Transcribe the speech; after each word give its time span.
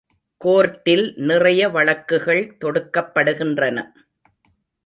கோர்ட்டில் 0.41 1.03
நிறைய 1.21 1.69
வழக்குகள் 1.69 2.57
தொடுக்கப் 2.65 3.11
படுகின்றன. 3.13 3.77